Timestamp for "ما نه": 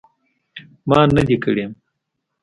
0.89-1.23